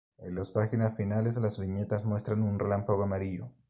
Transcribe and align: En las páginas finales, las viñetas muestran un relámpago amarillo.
En 0.17 0.33
las 0.33 0.49
páginas 0.49 0.95
finales, 0.97 1.35
las 1.35 1.59
viñetas 1.59 2.05
muestran 2.05 2.41
un 2.41 2.57
relámpago 2.57 3.03
amarillo. 3.03 3.51